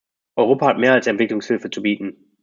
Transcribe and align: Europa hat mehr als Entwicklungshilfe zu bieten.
Europa 0.35 0.65
hat 0.65 0.79
mehr 0.79 0.93
als 0.93 1.05
Entwicklungshilfe 1.05 1.69
zu 1.69 1.83
bieten. 1.83 2.35